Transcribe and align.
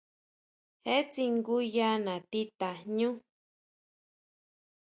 Jee 0.83 1.03
tsinguya 1.11 1.89
natí 2.05 2.41
tajñú. 2.59 3.09